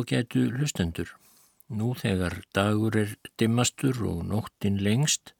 [0.00, 1.12] Ágætu hlustendur.
[1.68, 5.36] Nú þegar dagur er dimmastur og nóttin lengst,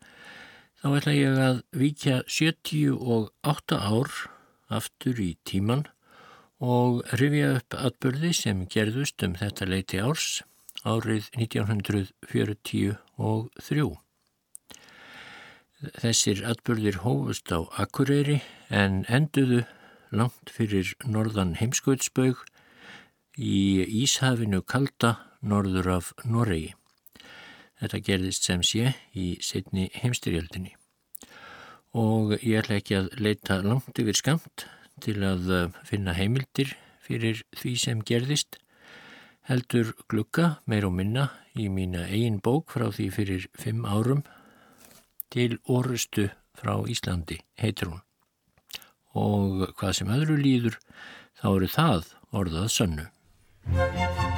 [0.82, 4.12] þá ætla ég að vikja 78 ár
[4.68, 5.88] aftur í tíman
[6.60, 10.44] og rifja upp atbyrði sem gerðust um þetta leiti árs
[10.84, 13.96] árið 1943.
[16.04, 19.64] Þessir atbyrðir hófust á Akureyri en enduðu
[20.12, 22.44] langt fyrir norðan heimskvöldsbaug
[23.38, 26.74] í Íshafinu kalda norður af Noregi.
[27.80, 30.74] Þetta gerðist sem sé í setni heimstyrjöldinni
[31.96, 34.66] og ég ætla ekki að leita langt yfir skamt
[35.02, 38.60] til að eh, finna heimildir fyrir því sem gerðist
[39.48, 44.22] heldur glukka meir og minna í mína eigin bók frá því fyrir fimm árum
[45.34, 48.04] til orustu frá Íslandi heitir hún
[49.18, 50.76] og hvað sem öðru líður
[51.40, 53.06] þá eru það orðað sönnu.
[53.72, 54.29] Thank you.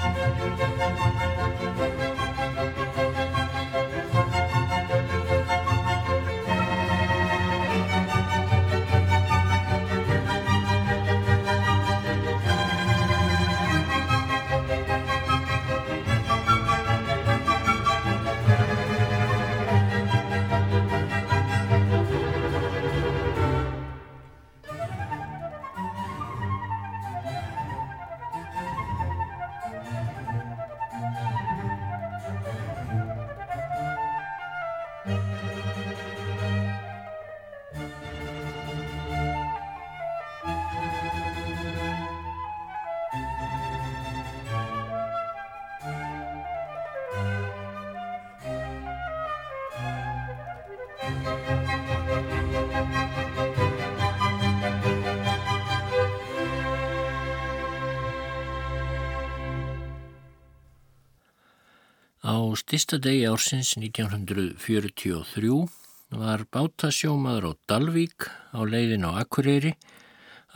[62.33, 65.69] Á stista degi ársins 1943
[66.17, 68.25] var bátasjómaður á Dalvík
[68.57, 69.73] á leiðin á Akureyri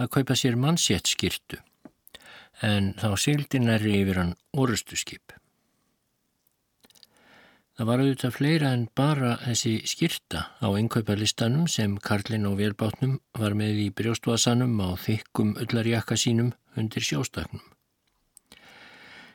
[0.01, 1.61] að kaupa sér mannsjett skirtu
[2.65, 5.37] en þá sildi næri yfir hann orustu skip.
[7.77, 13.53] Það var auðvitað fleira en bara þessi skirta á innkaupalistanum sem Karlin og Velbátnum var
[13.53, 17.61] með í brjóstvasanum á þykkum öllarjakka sínum undir sjóstaknum.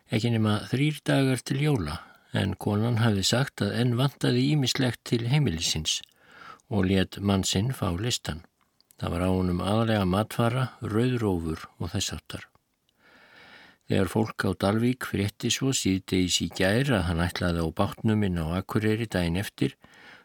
[0.10, 2.02] Ekki nema þrýr dagar til jóla
[2.34, 6.00] en konan hafði sagt að enn vantaði ímislegt til heimilisins
[6.72, 8.46] og let mann sinn fá listan.
[9.02, 12.46] Það var á honum aðlega matfara, rauðrófur og þess áttar.
[13.90, 18.40] Þegar fólk á Dalvík frétti svo síðdegis í gær að hann ætlaði á bátnum inn
[18.40, 19.76] á Akureyri daginn eftir,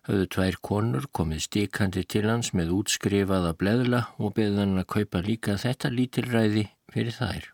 [0.06, 5.24] höfðu tvær konur komið stikandi til hans með útskrifaða bleðla og beði hann að kaupa
[5.26, 7.50] líka þetta lítilræði fyrir þær.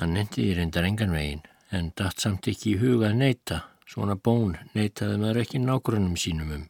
[0.00, 4.16] Hann nendi í reyndar engan veginn en datt samt ekki í huga að neyta, svona
[4.16, 6.64] bón neytaði maður ekki nágrunum sínum um.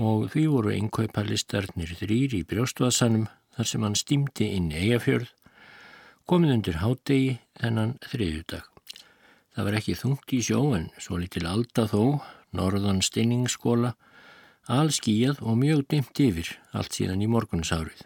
[0.00, 5.30] Og því voru einnkaupalistarnir þrýr í brjóstvasanum þar sem hann stýmdi inn eigafjörð,
[6.30, 8.66] komið undir hádegi þennan þriðudag.
[9.50, 12.22] Það var ekki þungt í sjó en svo litil alda þó,
[12.54, 13.96] norðan steiningsskóla,
[14.70, 18.04] allskíjað og mjög dimt yfir allt síðan í morgunsárið.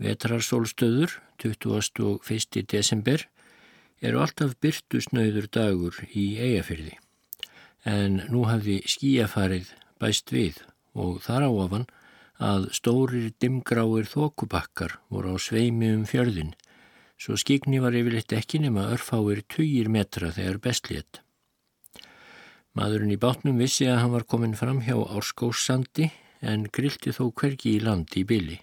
[0.00, 2.64] Vetrarsólstöður, 21.
[2.72, 3.28] desember,
[4.00, 6.96] eru alltaf byrtusnauður dagur í eigafyrði.
[7.86, 9.72] En nú hafði skíafarið
[10.02, 10.60] bæst við
[10.96, 11.86] og þar áafan
[12.42, 16.52] að stórir dimgráir þókubakkar voru á sveimi um fjörðin,
[17.16, 21.22] svo skigni var yfirleitt ekki nema örfáir tugir metra þegar bestlétt.
[22.76, 26.10] Maðurinn í bátnum vissi að hann var komin fram hjá Árskóssandi
[26.44, 28.58] en grilti þó hvergi í landi í bylli.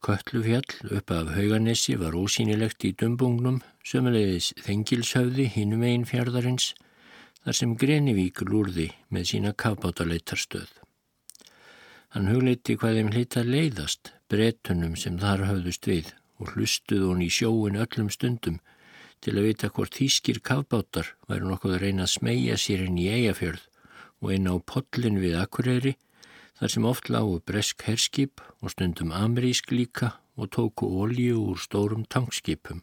[0.00, 6.70] Köllufjall upp af hauganissi var ósýnilegt í dumbungnum, sömulegis þengilshöfði hinum einn fjörðarins,
[7.44, 10.70] þar sem Grenivík lúrði með sína kafbátaleittarstöð.
[12.16, 17.28] Hann hugleiti hvað þeim hlita leiðast, bretunum sem þar höfðust við og hlustuð hún í
[17.30, 18.60] sjóin öllum stundum
[19.20, 23.10] til að vita hvort þýskir kafbátar væru nokkuð að reyna að smegja sér inn í
[23.12, 23.66] eigafjörð
[24.24, 25.98] og inn á podlin við Akureyri
[26.60, 32.04] þar sem oft lágu bresk herskip og stundum amerísk líka og tóku ólíu úr stórum
[32.04, 32.82] tankskipum.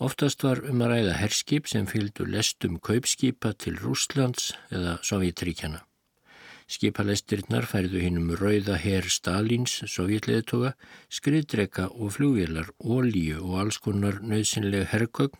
[0.00, 5.82] Oftast var um að ræða herskip sem fylgdu lestum kaupskipa til Rúslands eða Sovjetríkjana.
[6.70, 10.72] Skipalestirnar færðu hinnum rauða herr Stalins, sovjetleðtoga,
[11.10, 15.36] skriðdreka og flugvélar, ólíu og alls konar nöðsynleg herrkögn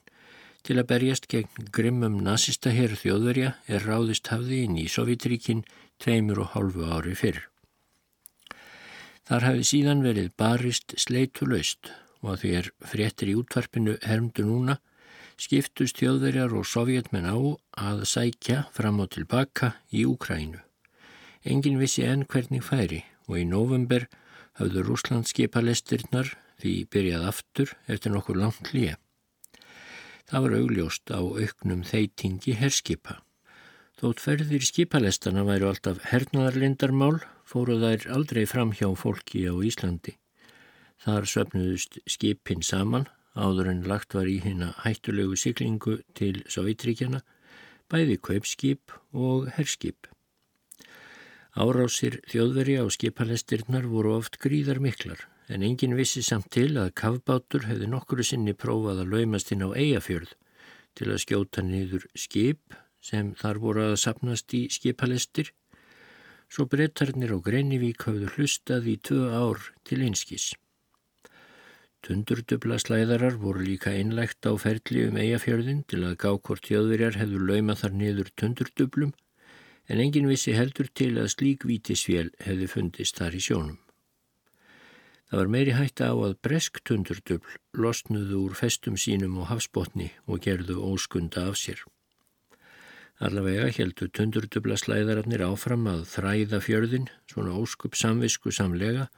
[0.66, 5.62] til að berjast gegn grimmum nazista herr þjóðverja er ráðist hafði inn í Sovjetríkin
[6.02, 7.42] tveimur og hálfu ári fyrr.
[9.28, 14.80] Þar hafi síðan verið barist sleitulaust og að því er fréttir í útvarpinu hermdu núna
[15.40, 17.36] skiptust þjóðverjar og sovjetmenn á
[17.80, 20.60] að sækja fram og tilbaka í Úkrænu.
[21.48, 24.04] Engin vissi enn hvernig færi og í november
[24.60, 28.98] hafðu Rúsland skipalestirnar því byrjað aftur eftir nokkur langt líja.
[30.28, 33.22] Það var augljóst á auknum þeitingi herskipa.
[34.00, 40.14] Þótt ferðir skipalestana væru alltaf hernaðarlindarmál fóru þær aldrei fram hjá fólki á Íslandi.
[41.04, 43.04] Þar söpnuðust skipin saman
[43.36, 47.20] áður en lagt var í hérna hættulegu siklingu til Sovjetríkjana,
[47.92, 50.08] bæði kaupskip og herskip.
[51.52, 57.68] Árásir þjóðveri á skipalestirnar voru oft gríðar miklar en engin vissi samt til að kafbátur
[57.68, 60.38] hefði nokkuru sinni prófað að laumast inn á eigafjörð
[60.96, 65.52] til að skjóta niður skip sem þar voru að sapnast í skipalestir.
[66.50, 70.50] Svo brettarnir á Greinivík hafðu hlustað í tvö ár til einskís.
[72.00, 77.42] Tundurdubla slæðarar voru líka einlægt á ferli um eigafjörðin til að gá hvort þjóðverjar hefðu
[77.50, 79.12] laumað þar niður tundurdublum
[79.90, 83.78] en engin vissi heldur til að slík vítisvél hefði fundist þar í sjónum.
[85.30, 90.80] Það var meiri hætta á að bresktundurdubl losnuðu úr festum sínum og hafsbótni og gerðu
[90.82, 91.84] óskunda af sér.
[93.20, 99.08] Allavega heldu tundurdubla slæðararnir áfram að þræða fjörðin, svona óskup samvisku samlega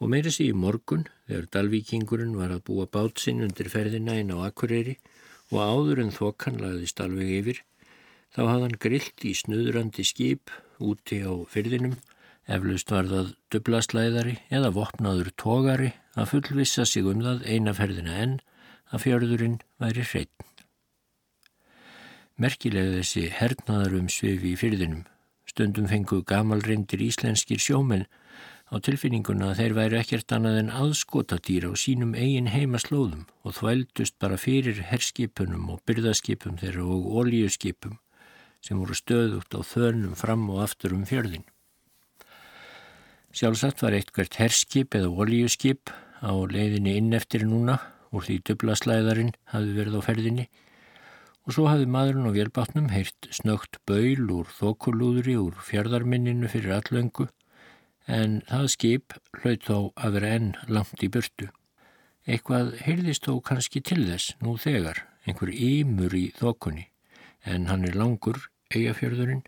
[0.00, 4.44] og meira sér í morgun þegar Dalvíkingurinn var að búa bátsinn undir ferðina inn á
[4.48, 4.98] Akureyri
[5.54, 7.62] og áður en þokkan lagðist alveg yfir,
[8.34, 11.96] þá hafði hann grillt í snuðrandi skip úti á fyrðinum
[12.46, 18.36] Eflaust var það dublaslæðari eða vopnaður tógari að fullvissa sig um það einaferðina enn
[18.94, 20.46] að fjörðurinn væri hreitn.
[22.36, 25.06] Merkilega þessi hernaðar um svifi í fyrðinum.
[25.48, 28.04] Stundum fengu gamalreyndir íslenskir sjómenn
[28.68, 34.18] á tilfinninguna að þeir væri ekkert annað en aðskotadýra á sínum eigin heimaslóðum og þvældust
[34.20, 37.96] bara fyrir herskipunum og byrðaskipum þeirra og ólíuskipum
[38.60, 41.46] sem voru stöðugt á þörnum fram og aftur um fjörðin.
[43.32, 45.88] Sjálfsagt var eitthvert herskip eða olíuskip
[46.20, 47.80] á leiðinni inn eftir núna
[48.12, 50.48] úr því dublaslæðarinn hafi verið á ferðinni
[51.46, 57.28] og svo hafi maðurinn og vélbátnum heyrt snögt baul úr þokulúðri úr fjörðarminninu fyrir allöngu
[58.10, 61.48] en það skip hlaut þó að vera enn langt í burtu.
[62.26, 66.88] Eitthvað heyrðist þó kannski til þess nú þegar, einhver ímur í þokunni
[67.46, 68.40] en hann er langur,
[68.74, 69.44] eigafjörðurinn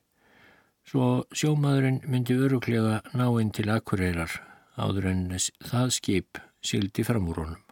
[0.88, 4.38] svo sjómaðurinn myndi öruglega ná inn til akkureyrar
[4.78, 5.24] áður en
[5.66, 7.67] það skip sildi fram úr honum.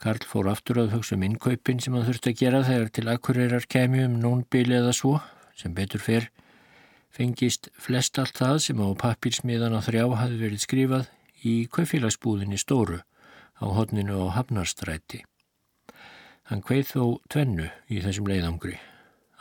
[0.00, 3.66] Karl fór aftur að hugsa um innkaupin sem hann þurfti að gera þegar til akkureyrar
[3.68, 5.18] kemi um nónbili eða svo,
[5.52, 6.30] sem betur fyrr,
[7.12, 11.10] fengist flest allt það sem á pappirsmiðan á þrjá hafi verið skrifað
[11.44, 13.02] í kaufélagsbúðinni stóru
[13.60, 15.20] á hodninu á Hafnarstræti.
[16.48, 18.78] Hann kveið þó tvennu í þessum leiðangri.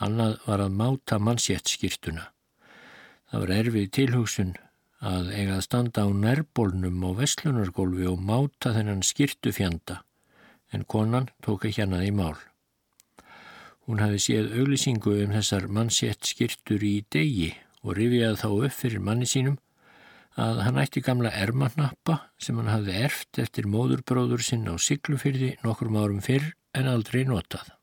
[0.03, 2.27] Annað var að máta mannsjættskýrtuna.
[3.31, 4.53] Það var erfið tilhugsun
[4.99, 10.01] að eiga að standa á nærbólnum á vestlunargólfi og máta þennan skýrtufjanda
[10.73, 12.37] en konan tók ekki hannað í mál.
[13.89, 17.49] Hún hafi séð auglisingu um þessar mannsjættskýrtur í degi
[17.81, 19.57] og rifjaði þá upp fyrir manni sínum
[20.39, 25.97] að hann ætti gamla ermannappa sem hann hafði erft eftir móðurbróður sinn á Siglufyrði nokkrum
[25.99, 27.73] árum fyrr en aldrei notað.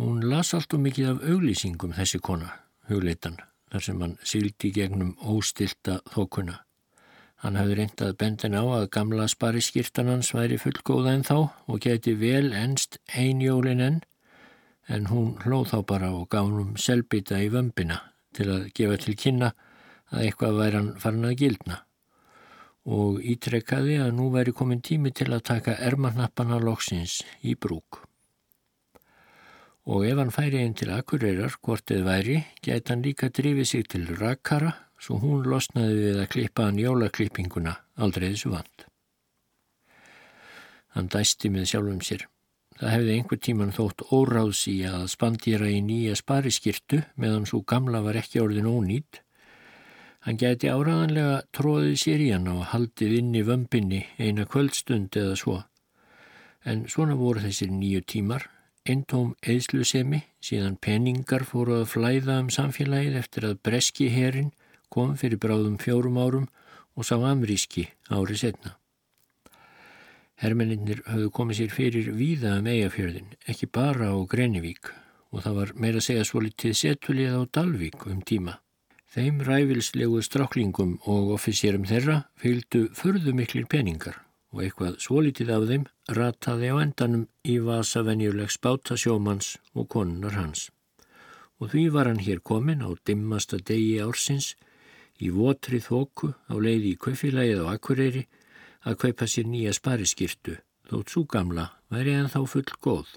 [0.00, 2.54] Hún las allt og mikið af auglýsingum þessi kona,
[2.88, 3.36] hugleitan,
[3.72, 6.60] þar sem hann syldi gegnum óstilta þókuna.
[7.40, 12.12] Hann hafði reyndað bendin á að gamla spariskirtan hans væri fullgóða en þá og geti
[12.20, 14.00] vel enst einjólin enn,
[14.92, 18.02] en hún hlóð þá bara og gaf húnum selbita í vömbina
[18.36, 19.54] til að gefa til kynna
[20.10, 21.80] að eitthvað væri hann farin að gildna.
[22.90, 28.02] Og ítrekkaði að nú væri komin tími til að taka ermannappana loksins í brúk.
[29.88, 33.88] Og ef hann færi einn til akureyrar hvort eða væri, gæti hann líka drifið sig
[33.88, 38.84] til rakkara svo hún losnaði við að klippa hann jólaklippinguna aldrei þessu vand.
[40.94, 42.26] Hann dæsti með sjálfum sér.
[42.80, 48.00] Það hefði einhver tíman þótt óráðs í að spandýra í nýja spariskirtu meðan svo gamla
[48.04, 49.20] var ekki orðin ónýtt.
[50.24, 55.36] Hann gæti áraðanlega tróðið sér í hann og haldið inn í vömbinni eina kvöldstund eða
[55.40, 55.58] svo.
[56.64, 58.48] En svona voru þessir nýju tímar
[58.88, 64.50] eintóm eðslusemi síðan peningar fóru að flæða um samfélagið eftir að breski herin
[64.90, 66.46] kom fyrir bráðum fjórum árum
[66.98, 68.76] og sá amríski árið setna.
[70.40, 74.88] Hermeninnir höfðu komið sér fyrir víða um eigafjörðin, ekki bara á Grenivík
[75.30, 78.56] og það var meira að segja svolítið setulið á Dalvík um tíma.
[79.10, 84.20] Þeim ræfilslegu stráklingum og offisierum þeirra fylgdu förðu miklir peningar
[84.54, 85.84] og eitthvað svolítið af þeim
[86.16, 90.68] rataði á endanum í vasa venjulegs bátasjómans og konunar hans.
[91.60, 94.54] Og því var hann hér komin á dimmasta degi ársins
[95.20, 98.26] í votri þóku á leiði í kaufélagið á Akureyri
[98.88, 100.56] að kaupa sér nýja spariskirtu
[100.90, 103.10] þótt svo gamla væri en þá full góð.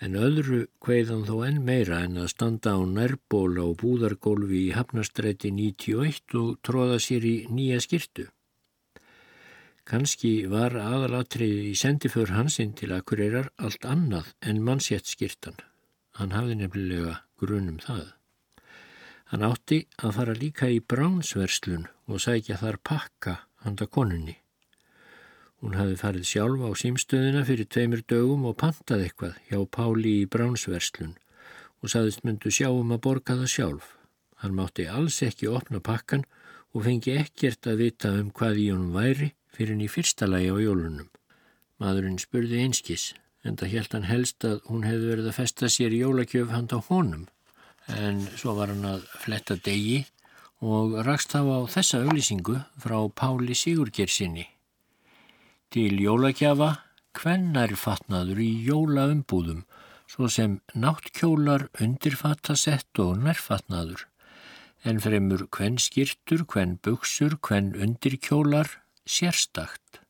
[0.00, 5.50] En öðru hveiðan þó enn meira en að standa á nærbóla og búðargólfi í Hafnastræti
[5.52, 8.30] 91 og tróða sér í nýja skirtu.
[9.90, 15.58] Kanski var aðalatriði í sendiför hansinn til Akureyrar allt annað en mannsjættskirtan.
[16.16, 18.06] Hann hafði nefnilega grunum það.
[19.30, 24.34] Hann átti að fara líka í bránsverslun og sækja þar pakka handa konunni.
[25.62, 30.26] Hún hafði farið sjálf á símstöðina fyrir tveimur dögum og pantað eitthvað hjá Páli í
[30.34, 31.14] bránsverslun
[31.78, 33.88] og saðist myndu sjá um að borga það sjálf.
[34.42, 36.26] Hann mátti alls ekki opna pakkan
[36.74, 40.58] og fengi ekkert að vita um hvað í honum væri fyrir henni fyrsta lagi á
[40.58, 41.10] jólunum.
[41.78, 43.12] Madurinn spurði einskis
[43.46, 47.28] en það held hann helst að hún hefði verið að festa sér jólakjöf handa honum
[47.98, 50.04] en svo var hann að fletta degi
[50.60, 54.46] og rakst þá á þessa auðlýsingu frá Páli Sigurgersinni.
[55.70, 56.74] Til jólakjafa
[57.16, 59.64] hvennar fatnaður í jólaumbúðum
[60.10, 64.06] svo sem náttkjólar, undirfattasett og nærfatnaður
[64.84, 70.00] en fremur hvenn skirtur, hvenn buksur, hvenn undirkjólar, sérstakt.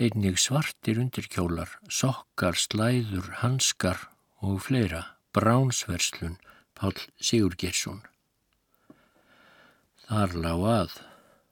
[0.00, 4.06] Einnig svartir undirkjólar, sokkar, slæður, hanskar
[4.40, 5.02] og fleira,
[5.34, 6.38] bránsverslun,
[6.80, 7.98] Pál Sigur Gersson.
[10.08, 10.94] Þar lág að.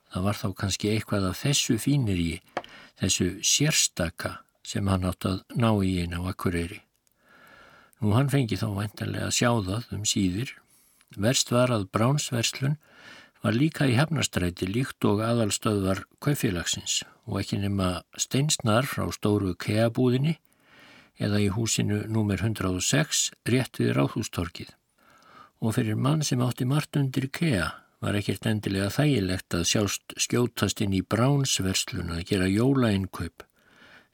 [0.09, 2.31] Það var þá kannski eitthvað af þessu fínir í,
[2.97, 6.81] þessu sérstaka sem hann átt að ná í eina á akkureyri.
[8.01, 10.55] Nú hann fengi þá væntanlega að sjá það um síðir.
[11.21, 12.79] Verst var að bránsverslun
[13.45, 20.39] var líka í hefnastræti líkt og aðalstöðvar kaufélagsins og ekki nema steinsnar frá stóru keabúðinni
[21.21, 22.41] eða í húsinu nr.
[22.41, 24.78] 106 rétt við Ráðhústorkið.
[25.59, 27.69] Og fyrir mann sem átti margt undir kea
[28.05, 33.43] var ekkert endilega þægilegt að sjást skjótast inn í bránsverslun að gera jólainnkaup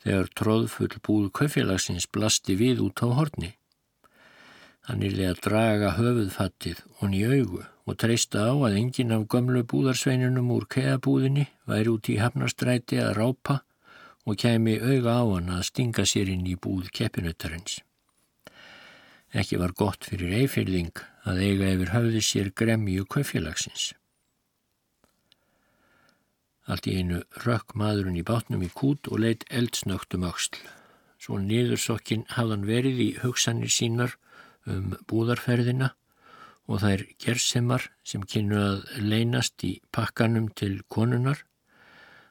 [0.04, 3.52] þegar tróðfull búð kaufélagsins blasti við út á horni.
[4.88, 9.28] Hann er lega að draga höfuðfattið hon í augu og treysta á að enginn af
[9.32, 13.62] gömlu búðarsveinunum úr keabúðinni væri út í hafnastræti að rápa
[14.24, 17.80] og kemi auga á hann að stinga sér inn í búð keppinuttarins.
[19.34, 23.90] Ekki var gott fyrir eifirðing að eiga yfir höfði sér gremju kaufélagsins.
[26.70, 30.60] Allt í einu rökk maðurinn í bátnum í kút og leitt eldsnögtum auksl.
[31.18, 34.14] Svo niðursokkin hafðan verið í hugsanir sínar
[34.70, 35.90] um búðarferðina
[36.70, 41.42] og þær gersemar sem kynnu að leynast í pakkanum til konunar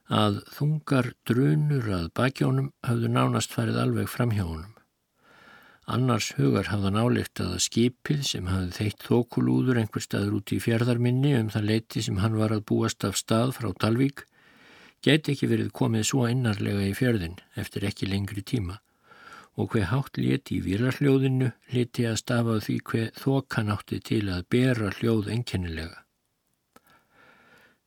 [0.10, 4.73] að þungar drunur að bakjónum hafðu nánast farið alveg fram hjá honum.
[5.84, 11.34] Annars hugar hafða náleikt að skipið sem hafði þeitt þókulúður einhver staður út í fjörðarminni
[11.42, 14.24] um það leiti sem hann var að búast af stað frá Dalvík
[15.04, 18.80] geti ekki verið komið svo innarlega í fjörðin eftir ekki lengri tíma
[19.60, 24.48] og hver hátt leti í výrarhljóðinu leti að stafa því hver þokan átti til að
[24.56, 26.00] bera hljóð enkennilega.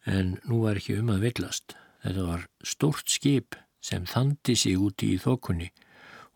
[0.06, 1.74] En nú var ekki um að villast.
[2.04, 5.72] Þetta var stórt skip sem þandi sig úti í þokunni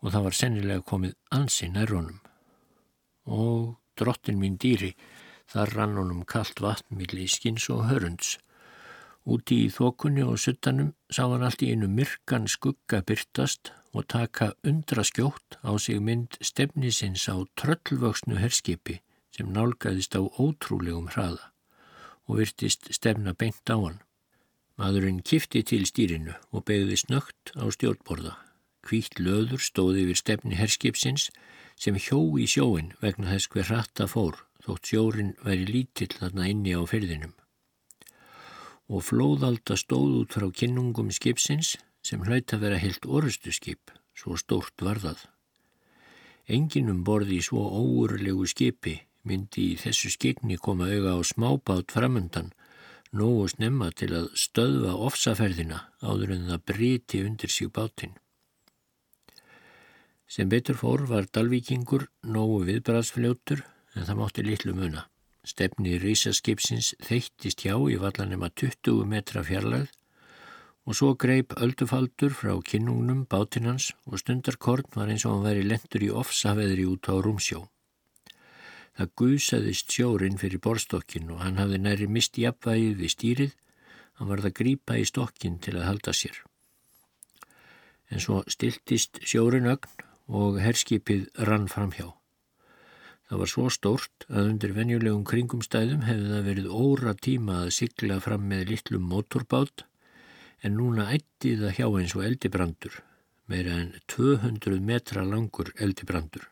[0.01, 2.19] og það var sennilega komið ansi nærrónum.
[3.25, 4.95] Og drottin mín dýri,
[5.51, 8.37] þar rann honum kallt vatn millir skins og hörunds.
[9.21, 14.53] Úti í þokunni og suttanum sá hann allt í einu myrkan skugga byrtast og taka
[14.65, 19.01] undra skjótt á sig mynd stefnisins á tröllvöksnu herskipi
[19.35, 21.51] sem nálgæðist á ótrúlegum hraða
[22.25, 23.99] og virtist stefna beint á hann.
[24.79, 28.50] Madurinn kifti til stýrinu og begði snögt á stjórnborða.
[28.81, 31.29] Kvítt löður stóði yfir stefni herskipsins
[31.77, 36.73] sem hjó í sjóin vegna þess hver hratta fór þótt sjórin væri lítill þarna inni
[36.77, 37.33] á ferðinum.
[38.91, 44.35] Og flóðalda stóð út frá kynnungum skipsins sem hlaut að vera heilt orustu skip, svo
[44.37, 45.21] stórt var það.
[46.51, 48.97] Enginum borði í svo óurlegu skipi
[49.27, 52.49] myndi í þessu skikni koma auga á smábát framundan,
[53.13, 58.17] nógu snemma til að stöðva ofsaferðina áður en það briti undir síg bátinn.
[60.31, 63.65] Sem betur fór var Dalvíkingur nógu viðbræðsfljótur
[63.99, 65.01] en það mátti litlu muna.
[65.43, 69.91] Stefni Rísaskipsins þeittist hjá í vallanema 20 metra fjarlagð
[70.87, 76.05] og svo greip öldufaldur frá kinnungnum bátinnans og stundarkorn var eins og hann væri lendur
[76.07, 77.65] í ofsaveðri út á rúmsjó.
[78.95, 83.59] Það gusaðist sjórin fyrir borstokkin og hann hafði næri misti jafnvægið við stýrið
[84.21, 86.35] Hann varð að grípa í stokkin til að halda sér.
[88.13, 92.11] En svo stiltist sjórin ögn og herskipið rann fram hjá.
[93.31, 98.17] Það var svo stórt að undir venjulegum kringumstæðum hefði það verið óra tíma að sigla
[98.19, 99.85] fram með litlum mótorbát
[100.67, 102.97] en núna ætti það hjá eins og eldibrandur,
[103.47, 106.43] meira en 200 metra langur eldibrandur.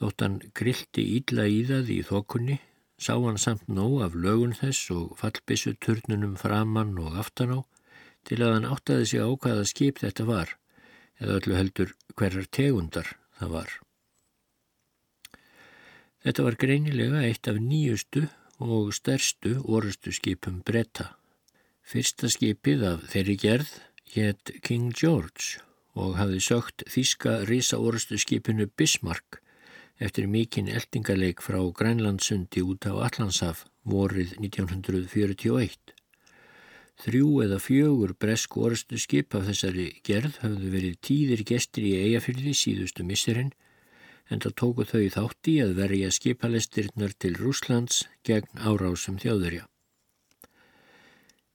[0.00, 2.58] Þótt hann grilti ídla í það í þokunni
[2.96, 7.60] sá hann samt nóg af lögun þess og fallbissu turnunum framann og aftan á
[8.24, 10.56] til að hann áttaði sig á hvaða skip þetta var
[11.22, 13.72] eða öllu heldur hverjar tegundar það var.
[16.22, 18.26] Þetta var greinilega eitt af nýjustu
[18.62, 21.12] og stærstu orustu skipum bretta.
[21.82, 23.72] Fyrsta skipið af þeirri gerð
[24.14, 25.62] hétt King George
[25.98, 29.40] og hafði sögt þíska risa orustu skipinu Bismarck
[30.02, 36.01] eftir mikinn eldingarleik frá Grænlandsundi út á Allandshaf vorið 1941.
[37.02, 42.54] Þrjú eða fjögur bresk orðstu skip af þessari gerð hafðu verið tíðir gestir í eigafyrði
[42.54, 43.50] síðustu missurinn
[44.30, 49.66] en það tóku þau þátti að verja skipalestirnar til Rúslands gegn árásum þjóðurja.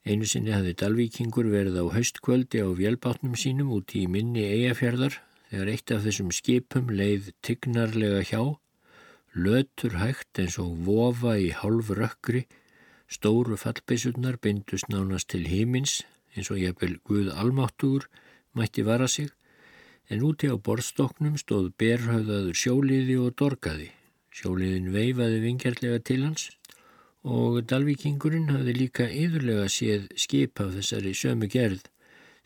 [0.07, 5.17] Einu sinni hafði Dalvíkingur verið á haustkvöldi á vélbátnum sínum út í minni eigafjörðar
[5.49, 8.41] þegar eitt af þessum skipum leið tignarlega hjá,
[9.35, 12.45] lötur hægt eins og vofa í hálf rökkri,
[13.07, 16.01] stóru fallbissurnar bindust nánast til hímins
[16.35, 18.07] eins og jafnvel Guð almáttugur
[18.57, 19.29] mætti vara sig,
[20.09, 23.89] en úti á borðstoknum stóð berhauðaður sjóliði og dorgaði.
[24.31, 26.49] Sjóliðin veifaði vingjarlega til hans
[27.27, 31.87] og Dalvíkingurinn hafði líka yðurlega séð skip af þessari sömu gerð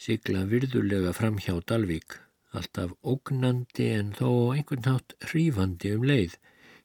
[0.02, 2.18] sigla virðulega fram hjá Dalvík
[2.58, 6.38] alltaf ógnandi en þó einhvern nátt hrífandi um leið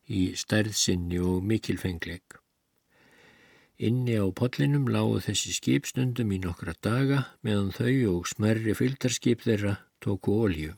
[0.07, 2.46] í stærðsinni og mikilfengleik.
[3.77, 9.75] Inni á podlinum lágu þessi skipstundum í nokkra daga meðan þau og smerri fylgdarskip þeirra
[10.01, 10.73] tóku ólju.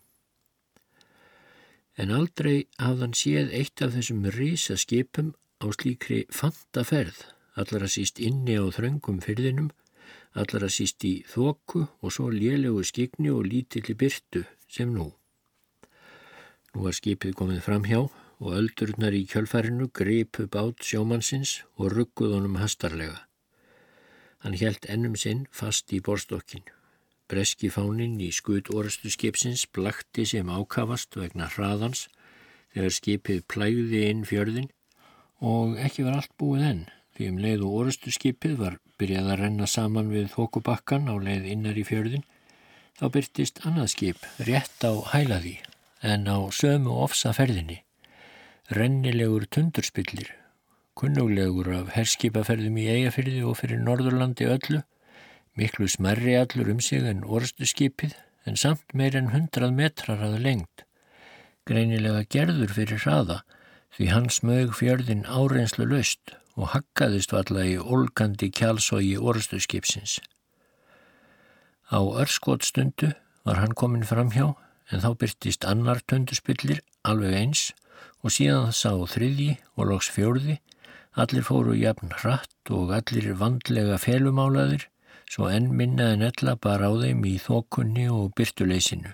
[1.94, 5.30] En aldrei hafðan séð eitt af þessum risaskipum
[5.62, 7.22] á slíkri fantaferð,
[7.54, 9.70] allara síst inni á þröngum fyrðinum,
[10.34, 15.12] allara síst í þoku og svo lélegu skigni og lítilli byrtu sem nú.
[16.74, 18.08] Nú var skipið komið fram hjá
[18.38, 23.24] og öldurnar í kjölfærinu gripu bát sjómannsins og rugguð honum hastarlega.
[24.42, 26.62] Hann helt ennum sinn fast í borstokkin.
[27.28, 32.06] Breski fánin í skut orustu skipsins blakti sem ákavast vegna hraðans
[32.72, 34.70] þegar skipið plæði inn fjörðin
[35.44, 36.84] og ekki var allt búið enn
[37.16, 41.50] því um leið og orustu skipið var byrjað að renna saman við þokubakkan á leið
[41.52, 42.24] innar í fjörðin
[42.98, 45.58] þá byrtist annað skip rétt á hælaði
[46.06, 47.82] en á sömu ofsaferðinni.
[48.68, 50.26] Rennilegur tundurspillir,
[50.92, 54.82] kunnuglegur af herskipaferðum í eigafyrði og fyrir Norðurlandi öllu,
[55.56, 58.12] miklu smerri allur um sig en orðstu skipið
[58.44, 60.84] en samt meir en hundrað metrar að lengt.
[61.64, 63.38] Greinilega gerður fyrir hraða
[63.96, 70.20] því hans mög fjörðin áreinslu löst og hakkaðist valla í olgandi kjálsói orðstu skipsins.
[71.88, 73.14] Á örskottstundu
[73.48, 74.50] var hann komin fram hjá
[74.92, 77.70] en þá byrtist annar tundurspillir alveg eins
[78.24, 80.58] og síðan sá þriðji og loks fjórði,
[81.18, 84.88] allir fóru jafn hratt og allir vandlega felumálaðir
[85.28, 89.12] svo enn minna en ella bara á þeim í þokunni og byrtuleysinu.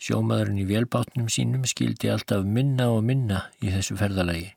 [0.00, 4.54] Sjómaðurinn í velbátnum sínum skildi alltaf minna og minna í þessu ferðalagi.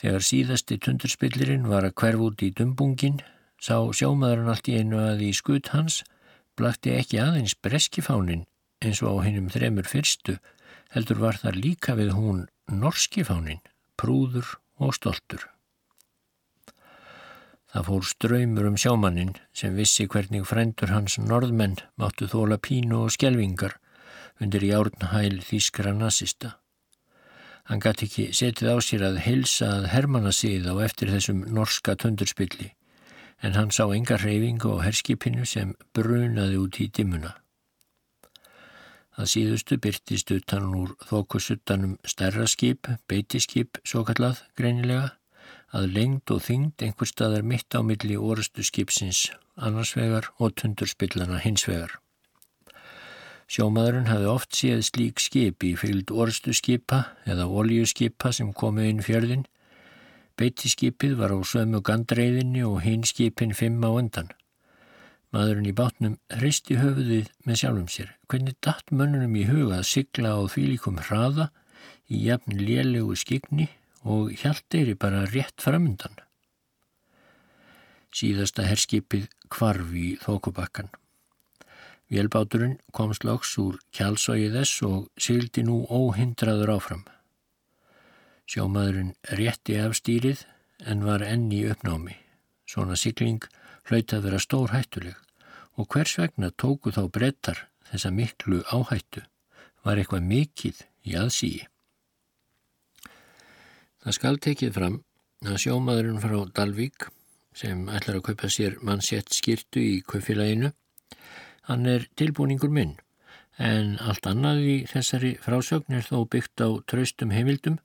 [0.00, 3.20] Þegar síðasti tundurspillirinn var að hverf út í dumbungin
[3.62, 6.00] sá sjómaðurinn allt í einu að í skut hans
[6.58, 8.46] blakti ekki aðeins breskifánin
[8.82, 10.40] eins og á hinnum þremur fyrstu,
[10.92, 13.62] heldur var þar líka við hún norskifánin,
[13.96, 15.48] prúður og stoltur.
[17.72, 23.14] Það fór ströymur um sjámaninn sem vissi hvernig frændur hans norðmenn máttu þóla pínu og
[23.14, 23.78] skjelvingar
[24.44, 26.58] undir járnhæl þýskra nazista.
[27.70, 31.94] Hann gæti ekki setið á sér að helsa að hermana síð á eftir þessum norska
[31.96, 32.72] tundurspilli
[33.42, 37.32] en hann sá enga hreyfingu á herskipinu sem brunaði út í dimmuna.
[39.12, 45.12] Það síðustu byrtist utan úr þókusuttanum stærra skip, beitiskip, svo kallað greinilega,
[45.72, 51.98] að lengd og þyngd einhver staðar mitt á milli orustu skipsins annarsvegar og tundurspillana hinsvegar.
[53.52, 59.04] Sjómaðurinn hafði oft séð slík skip í fylgd orustu skipa eða oljuskipa sem komu inn
[59.04, 59.44] fjörðin
[60.40, 64.30] Beitiskipið var á sömu gandreiðinni og hinn skipin fimm á undan.
[65.32, 68.10] Maðurinn í bátnum hristi höfuðið með sjálfum sér.
[68.28, 71.48] Hvernig datt mönnunum í huga að sigla á þvílikum hraða
[72.12, 73.70] í jafn lélegu skigni
[74.04, 76.18] og hjálteiri bara rétt framundan.
[78.12, 80.92] Síðasta herskipið kvarf í þókubakkan.
[82.12, 87.06] Vélbáturinn kom slags úr kjálsóið þess og syldi nú óhindraður áfram.
[88.44, 90.44] Sjómaðurinn rétti af stýrið
[90.84, 92.18] en var enni uppnámi.
[92.68, 93.40] Svona sigling
[93.88, 95.18] hlaut að vera stór hættuleg
[95.80, 99.24] og hvers vegna tóku þá brettar þessa miklu áhættu?
[99.82, 100.76] Var eitthvað mikill
[101.08, 101.64] í aðsíi.
[104.02, 105.00] Það skal tekið fram
[105.42, 107.08] að sjómaðurinn frá Dalvík
[107.58, 110.70] sem ætlar að kaupa sér mannsett skirtu í kaufélaginu
[111.68, 112.96] Hann er tilbúningur minn,
[113.54, 117.76] en allt annað í þessari frásögn er þó byggt á traustum heimildum,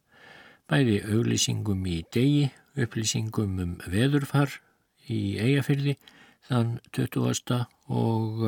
[0.66, 4.56] bæði auglýsingum í degi, upplýsingum um veðurfar
[5.10, 5.98] í eigafyrði
[6.48, 7.66] þann 20.
[7.88, 8.44] og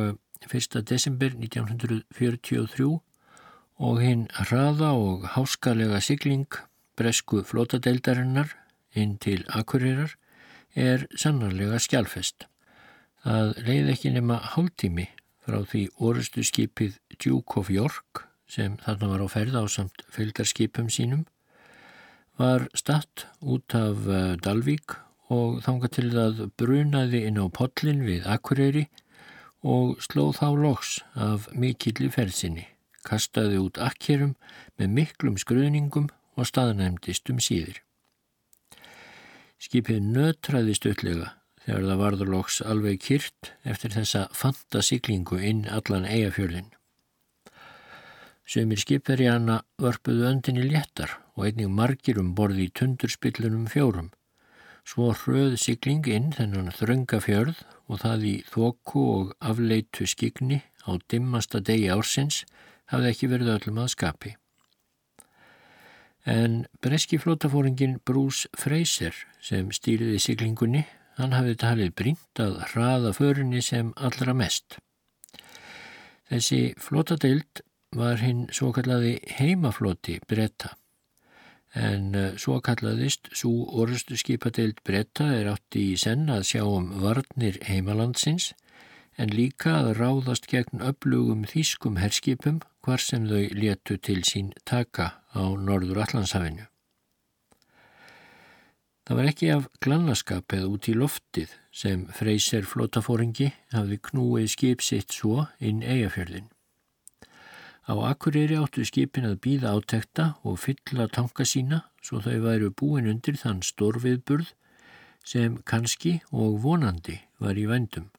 [0.48, 0.76] 1.
[0.76, 2.90] Eh, desember 1943
[3.80, 6.48] og hinn hraða og háskalega sigling
[7.00, 8.56] bresku flótadeildarinnar
[8.96, 10.16] inn til Akureyrar
[10.76, 12.46] er sannarlega skjálfest.
[13.24, 15.08] Það leið ekki nema hálftími
[15.44, 20.90] frá því orustu skipið Duke of York sem þarna var á ferða á samt fylgarskipum
[20.92, 21.26] sínum
[22.40, 24.96] var statt út af eh, Dalvík
[25.30, 28.88] og þanga til það brunaði inn á pollin við Akureyri
[29.62, 32.66] og slóð þá loks af mikilli ferðsinni,
[33.06, 34.34] kastaði út akkerum
[34.80, 37.84] með miklum skruðningum og staðnæmdist um síðir.
[39.60, 41.34] Skipið nötraði stöldlega
[41.66, 46.72] þegar það varður loks alveg kyrt eftir þessa fantasiklingu inn allan eigafjörðin.
[48.50, 54.10] Sumir skipverjana vörpuðu öndinni léttar og einnig margir um borði í tundurspillunum fjórum.
[54.90, 60.98] Svo hröð sikling inn þennan þrönga fjörð og það í þóku og afleitu skigni á
[61.12, 62.44] dimmasta degi ársins
[62.90, 64.36] hafði ekki verið öllum að skapi.
[66.26, 69.14] En breski flótafóringin Bruce Fraser
[69.46, 70.88] sem stýriði siklingunni
[71.20, 74.78] Hann hafði talið brínt að hraða förinni sem allra mest.
[76.32, 77.60] Þessi flotadeild
[78.00, 80.78] var hinn svo kallaði heimafloti bretta
[81.78, 86.90] en eh, svo kallaðist svo orðstu skipadeild bretta er átti í senn að sjá um
[87.04, 88.54] varnir heimalandsins
[89.20, 95.12] en líka að ráðast gegn öflugum þýskum herskipum hvar sem þau letu til sín taka
[95.36, 96.66] á norður Allandshafinu.
[99.10, 104.86] Það var ekki af glannaskap eða út í loftið sem Freyser flótafóringi hafði knúið skip
[104.86, 106.50] sitt svo inn eigafjörðin.
[107.90, 113.10] Á Akureyri áttu skipin að býða átekta og fylla tanka sína svo þau væru búin
[113.10, 114.52] undir þann stórviðburð
[115.26, 118.12] sem kannski og vonandi var í vendum.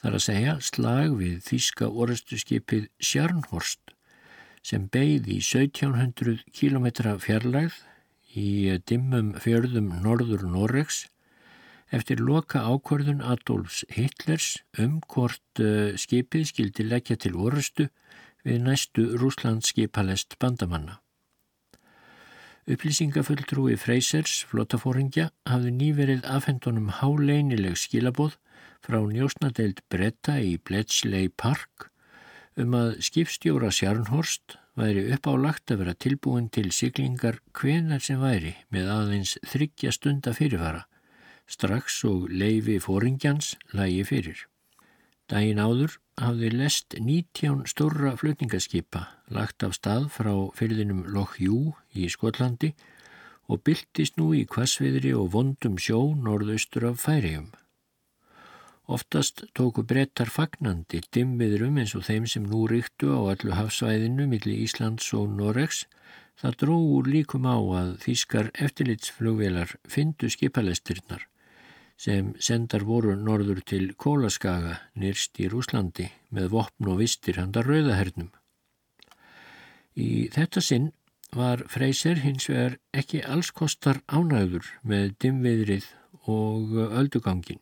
[0.00, 3.92] Þar að segja slag við þýska orustu skipið Sjarnhorst
[4.64, 6.88] sem beigð í 1700 km
[7.20, 7.76] fjarlægð
[8.40, 8.48] í
[8.88, 11.04] dimmum fjörðum norður Norregs
[11.92, 17.90] eftir loka ákvörðun Adolfs Hitlers um hvort uh, skipið skildi leggja til orustu
[18.46, 20.98] við næstu Rúslands skipalest bandamanna.
[22.70, 28.36] Upplýsingafulltrúi Freysers flotafóringja hafði nýverið afhendunum háleinileg skilaboð
[28.84, 31.88] frá njósnadeild Bretta í Bletchley Park
[32.60, 38.92] um að skipstjóra Sjarnhorst væri uppálagt að vera tilbúin til siglingar hvenar sem væri með
[38.94, 40.84] aðeins þryggja stunda fyrirfara,
[41.50, 44.46] strax og leifi fóringjans lægi fyrir.
[45.30, 52.08] Dægin áður hafði lest 19 stóra flutningaskipa lagt af stað frá fyrðinum Loch Jú í
[52.10, 52.72] Skotlandi
[53.46, 57.46] og byltist nú í kvasviðri og vondum sjó norðaustur af færium.
[58.90, 64.66] Oftast tóku brettar fagnandi dimmiðrum eins og þeim sem nú ríktu á allu hafsvæðinu millir
[64.66, 65.84] Íslands og Noregs.
[66.42, 71.29] Það dróður líkum á að þýskar eftirlitsflugvelar fyndu skipalestirnar
[72.00, 78.30] sem sendar voru norður til Kólaskaga nýrst í Rúslandi með vopn og vistir handar rauðahernum.
[80.00, 80.92] Í þetta sinn
[81.36, 85.90] var Freyser hins vegar ekki alls kostar ánæður með dimviðrið
[86.30, 87.60] og öldugangin.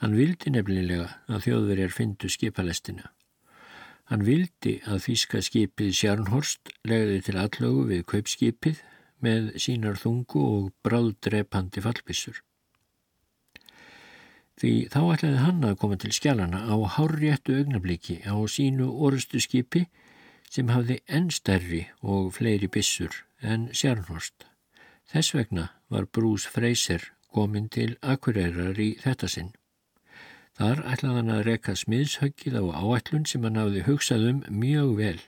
[0.00, 3.12] Hann vildi nefnilega að þjóðverjar fyndu skipalestina.
[4.08, 8.82] Hann vildi að þýska skipið Sjarnhorst legði til allögu við kaupskipið
[9.24, 12.42] með sínar þungu og bráðdrepandi fallbissur.
[14.56, 19.84] Því þá ætlaði hann að koma til skjálana á hárréttu augnabliki á sínu orustu skipi
[20.48, 24.46] sem hafði enn stærri og fleiri bissur en Sjarnhorst.
[25.12, 27.04] Þess vegna var Brús Freyser
[27.36, 29.52] komin til Akureyrar í þetta sinn.
[30.56, 35.18] Þar ætlaði hann að reka smiðshöggið á áætlun sem hann hafði hugsað um mjög vel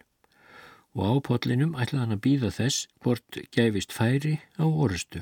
[0.96, 5.20] og á potlinum ætlaði hann að býða þess hvort gæfist færi á orustu.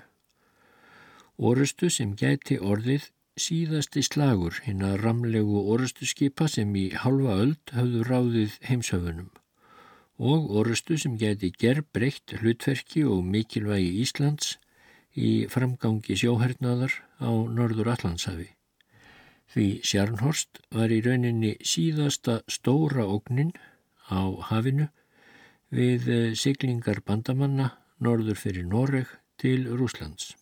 [1.36, 7.72] Orustu sem gæti orðið síðasti slagur hinn að ramlegu orustu skipa sem í halva öld
[7.76, 9.28] hafðu ráðið heimsöfunum
[10.16, 14.56] og orustu sem geti gerð breytt hlutverki og mikilvægi Íslands
[15.12, 18.48] í framgangi sjóhernaðar á norður Allandshafi.
[19.52, 23.52] Því Sjarnhorst var í rauninni síðasta stóra ógnin
[24.08, 24.88] á hafinu
[25.68, 26.08] við
[26.40, 27.70] siglingar bandamanna
[28.00, 30.34] norður fyrir Noreg til Rúslands.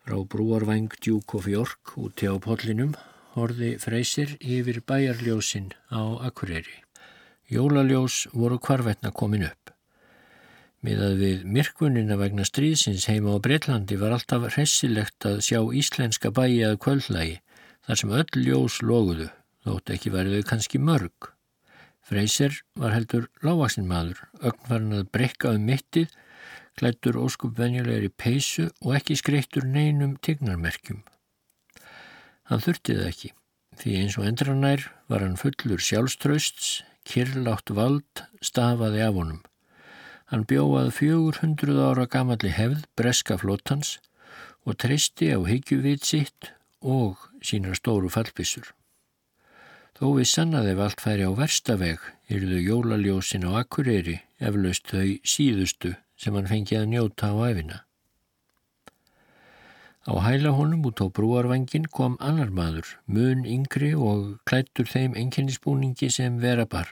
[0.00, 2.94] Frá brúarvæng Duke of York úti á pollinum
[3.34, 6.80] horfi freysir yfir bæjarljósin á Akureyri.
[7.52, 9.74] Jólaljós voru hvarvetna komin upp.
[10.80, 16.64] Miðað við myrkvunina vegna stríðsins heima á Breitlandi var alltaf hressilegt að sjá íslenska bæi
[16.64, 17.36] að kvöldlægi
[17.84, 19.28] þar sem öll ljós loguðu,
[19.66, 21.28] þótt ekki verið kannski mörg.
[22.00, 26.08] Freyser var heldur lágvaksinn maður, ögnfarn að brekka um mittið,
[26.80, 31.02] klættur óskup venjulegri peysu og ekki skreittur neinum tignarmerkjum.
[32.48, 33.30] Hann þurftið ekki,
[33.76, 39.42] því eins og endranær var hann fullur sjálfstrausts, kirlátt vald stafaði af honum.
[40.30, 43.98] Hann bjóðað 400 ára gamalli hefð breska flótans
[44.64, 48.72] og treysti á higgjuvit sitt og sínar stóru fallbissur.
[50.00, 55.96] Þó við sannaði ef allt færi á verstaveg yrðu jólaljósin á Akureyri eflaust þau síðustu
[56.20, 57.78] sem hann fengið að njóta á æfina.
[60.08, 66.08] Á hæla honum út á brúarvangin kom annar maður, mun yngri og klættur þeim enginnisbúningi
[66.12, 66.88] sem vera bar.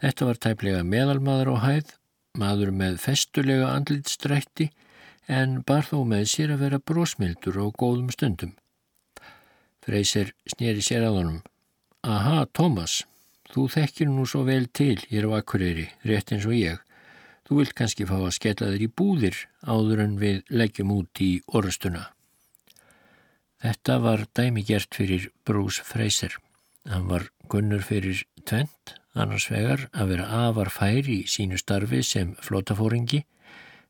[0.00, 1.92] Þetta var tæplega meðalmaður á hæð
[2.40, 4.70] maður með festulega andlitstrætti
[5.28, 8.56] en bar þó með sér að vera brósmildur og góðum stundum.
[9.84, 11.40] Freyser snýri sér að honum.
[12.02, 13.02] Aha, Tómas,
[13.52, 16.80] þú þekkir nú svo vel til hér á Akureyri, rétt eins og ég.
[17.52, 19.38] Þú vilt kannski fá að skella þér í búðir
[19.68, 22.06] áður en við leggjum út í orðstuna.
[23.60, 26.38] Þetta var dæmi gert fyrir Brús Freyser.
[26.88, 32.30] Hann var gunnur fyrir tvent annars vegar að vera afar fær í sínu starfi sem
[32.40, 33.20] flótafóringi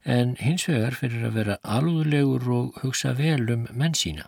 [0.03, 4.27] en hins vegar fyrir að vera alúðlegur og hugsa vel um menn sína.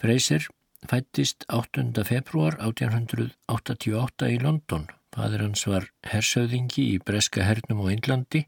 [0.00, 0.48] Freyser
[0.88, 1.84] fættist 8.
[2.00, 4.88] februar 1888 í London.
[5.10, 8.44] Fadur hans var hersauðingi í Breska hernum á Índlandi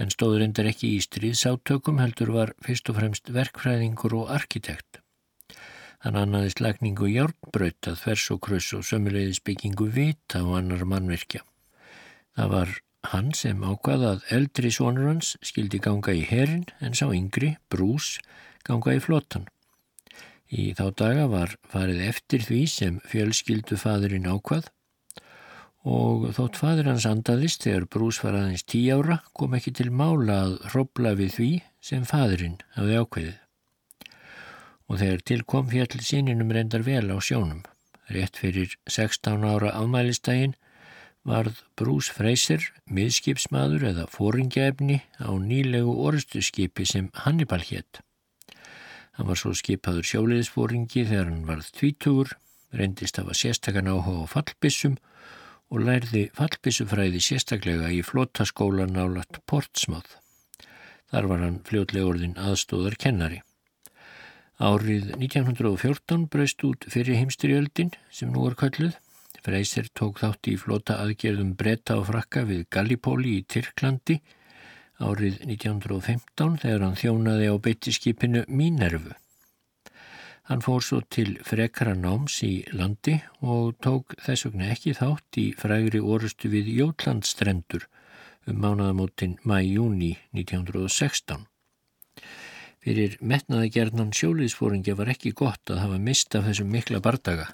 [0.00, 5.00] en stóður endar ekki í stríðsátökum heldur var fyrst og fremst verkfræðingur og arkitekt.
[6.02, 11.42] Hann annaðist lagningu hjárnbraut að þvers og kröss og sömulegðis byggingu vita og annar mannverkja.
[12.38, 12.72] Það var
[13.12, 18.16] hann sem ákvaða að eldri sonur hans skildi ganga í herin en sá yngri, brús,
[18.66, 19.48] ganga í flottan.
[20.52, 24.70] Í þá daga var farið eftir því sem fjölskyldu fadurinn ákvað
[25.82, 30.38] og þótt fadur hans andaðist þegar brús var aðeins tí ára kom ekki til mála
[30.46, 33.38] að hróbla við því sem fadurinn hafði ákveðið
[34.92, 37.62] og þegar til kom fjall síninum reyndar vel á sjónum.
[38.12, 40.52] Rétt fyrir 16 ára afmælistægin
[41.24, 48.02] varð Brús Freysir miðskipsmaður eða fóringjaefni á nýlegu orðstuskipi sem Hannibal hétt.
[49.16, 52.34] Hann var svo skipaður sjóliðsfóringi þegar hann varð tvítugur,
[52.72, 54.98] reyndist af að sérstakann áhuga á fallbissum
[55.72, 60.18] og lærði fallbissufræði sérstaklega í flottaskólan álagt Portsmouth.
[61.08, 63.40] Þar var hann fljótlega orðin aðstóðar kennari.
[64.60, 68.98] Árið 1914 braust út fyrir heimstyrjöldin sem nú er kölluð.
[69.42, 74.20] Freyser tók þátt í flota aðgerðum bretta og frakka við Gallipóli í Tyrklandi
[75.02, 79.16] árið 1915 þegar hann þjónaði á beitiskipinu Mínervu.
[80.50, 83.14] Hann fór svo til frekara náms í landi
[83.46, 87.86] og tók þess vegna ekki þátt í frægri orustu við Jótlandstrendur
[88.50, 91.46] um mánaðamótin mæjúni 1916.
[92.82, 97.46] Fyrir metnaðagerðnan sjóliðsfóringja var ekki gott að hafa mist af þessum mikla bardaga.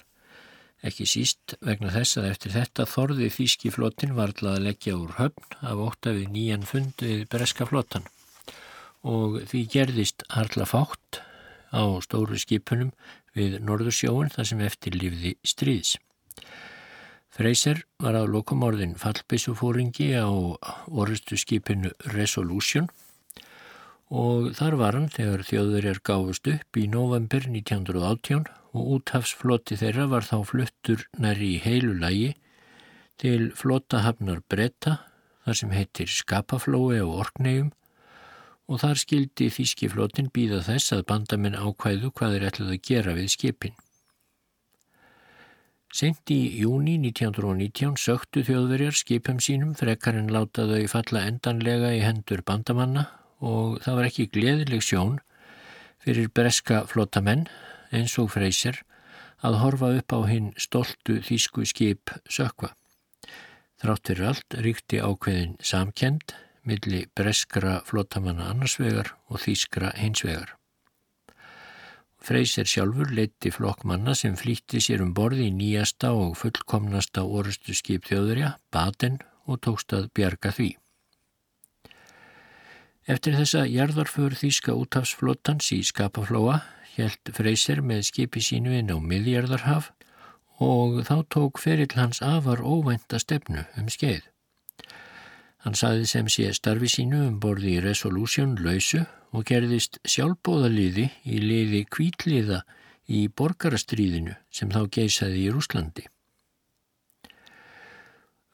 [0.81, 5.57] Ekki síst vegna þess að eftir þetta þorði þýski flottin varðlað að leggja úr höfn
[5.61, 8.09] af óta við nýjan fund við breska flottan
[9.05, 11.21] og því gerðist harla fátt
[11.73, 12.91] á stóru skipunum
[13.37, 15.97] við Norðursjóun þar sem eftir lífði stríðs.
[17.29, 20.27] Freyser var á lokumorðin fallbissufóringi á
[20.89, 22.89] orustu skipinu Resolution
[24.09, 30.25] og þar var hann þegar þjóðverjar gáfust upp í november 1918 og úthafsfloti þeirra var
[30.25, 32.33] þá fluttur næri í heilu lægi
[33.21, 34.99] til flotahafnar bretta
[35.45, 37.69] þar sem heitir Skapaflói og Orknegjum
[38.69, 43.31] og þar skildi þýskiflotin býða þess að bandamenn ákvæðu hvað er ætlað að gera við
[43.33, 43.77] skipin.
[45.89, 52.03] Sent í júni 1919 söktu þjóðverjar skipum sínum frekar en láta þau falla endanlega í
[52.05, 53.07] hendur bandamanna
[53.41, 55.17] og það var ekki gleðileg sjón
[56.03, 57.47] fyrir breska flottamenn
[57.89, 58.83] eins og freysir
[59.41, 62.75] að horfa upp á hinn stoltu þýsku skip sökva.
[63.81, 66.35] Þrátt fyrir allt ríkti ákveðin samkend
[66.67, 70.55] milli breskra flottamanna annarsvegar og þýskra hinsvegar.
[72.19, 78.09] Freysir sjálfur leiti flokkmanna sem flýtti sér um borði í nýjasta og fullkomnasta orustu skip
[78.09, 80.69] þjóðurja, Baden, og tókst að bjarga því.
[83.09, 86.59] Eftir þessa jarðarför þýska útafsflottans í skapaflóa
[86.97, 89.89] held Freysir með skipi sínu inn á miðjarðarhaf
[90.61, 94.27] og þá tók ferill hans afar óvænta stefnu um skeið.
[95.65, 99.01] Hann saði sem sé starfi sínu um borði í Resolution lausu
[99.35, 102.61] og gerðist sjálfbóðaliði í liði kvítliða
[103.09, 106.05] í borgarastríðinu sem þá geysaði í Rúslandi.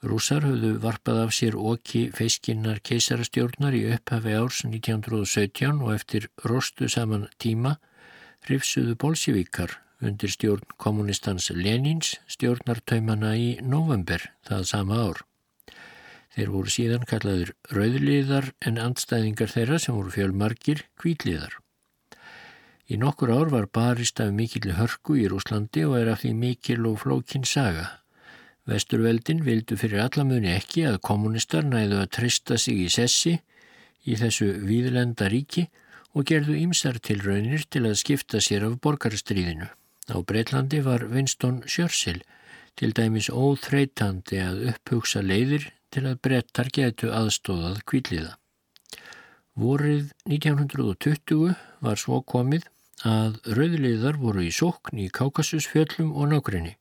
[0.05, 6.89] Rúsar höfðu varpað af sér okki feiskinnar keisarastjórnar í upphafi árs 1917 og eftir rostu
[6.91, 7.77] saman tíma
[8.45, 15.23] hrifsuðu bolsjevíkar undir stjórn kommunistans Lenins stjórnartaumana í november það sama ár.
[16.35, 21.53] Þeir voru síðan kallaður rauðliðar en andstæðingar þeirra sem voru fjölmarkir kvítliðar.
[22.91, 26.83] Í nokkur ár var barist af mikilli hörku í Rúslandi og er af því mikil
[26.89, 27.87] og flókin saga.
[28.67, 33.37] Vesturveldin vildu fyrir allamöðni ekki að kommunistar næðu að trista sig í sessi
[34.05, 35.69] í þessu víðlenda ríki
[36.13, 39.71] og gerðu ymsar til raunir til að skipta sér af borgarstríðinu.
[40.11, 42.21] Á Breitlandi var Winston Churchill
[42.75, 48.33] til dæmis óþreytandi að upphugsa leiðir til að brettar getu aðstóðað kvíliða.
[49.55, 51.53] Vorið 1920
[51.85, 52.65] var svo komið
[53.07, 56.73] að rauðliðar voru í sókn í Kaukasusfjöllum og nákrenni.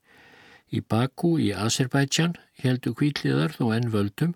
[0.74, 4.34] Í Baku í Azerbaijan heldu kvíliðar þó enn völdum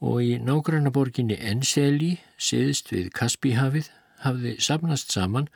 [0.00, 3.90] og í nágrannaborginni Enseli, siðst við Kaspíhafið,
[4.24, 5.46] hafði samnast saman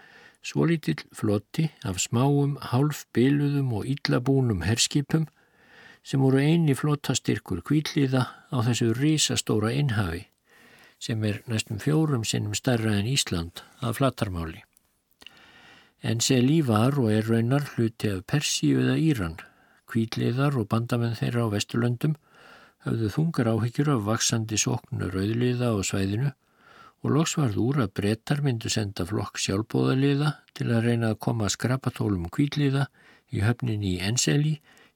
[0.44, 5.26] svo lítill flotti af smáum, hálfbiluðum og illabúnum herskipum
[6.04, 10.26] sem voru eini flottastyrkur kvíliða á þessu rísastóra innhafi
[11.04, 14.62] sem er næstum fjórum sinnum starra en Ísland að flattarmáli.
[16.04, 19.36] En sé lífar og er raunar hluti af Persíu eða Íran,
[19.90, 22.16] kvíliðar og bandamenn þeirra á Vesturlöndum
[22.84, 26.32] hafðu þungar áhyggjur af vaksandi sóknu rauðliða á svæðinu
[27.04, 31.48] og loks varð úr að brettar myndu senda flokk sjálfbóðaliða til að reyna að koma
[31.48, 32.86] að skrapatólum kvíliða
[33.32, 34.54] í höfnin í Enseli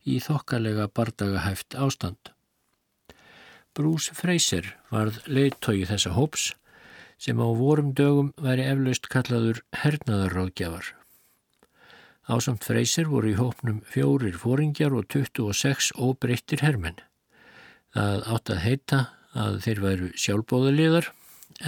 [0.08, 2.32] í þokkalega bardagahæft ástand.
[3.76, 6.52] Bruce Fraser varð leittói þessa hóps
[7.18, 10.94] sem á vorum dögum væri eflaust kallaður hernaðarráðgjafar.
[12.28, 16.98] Ásamt Fraser voru í hópnum fjórir fóringjar og 26 óbreyttir hermenn.
[17.94, 18.98] Það átt að heita
[19.38, 21.12] að þeir væru sjálfbóðaliðar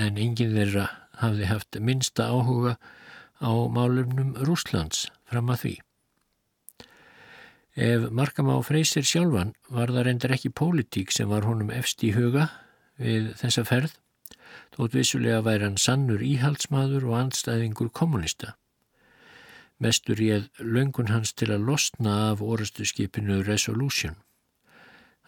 [0.05, 0.88] en enginn þeirra
[1.22, 2.76] hafði haft minsta áhuga
[3.41, 5.74] á málumnum Rúslands fram að því.
[7.77, 12.11] Ef markam á freysir sjálfan var það reyndar ekki pólitík sem var honum efst í
[12.16, 12.49] huga
[12.99, 13.93] við þessa ferð,
[14.75, 18.57] þótt vissulega væri hann sannur íhaldsmaður og anstæðingur kommunista.
[19.79, 24.18] Mestur ég löngun hans til að losna af orustu skipinu Resolution.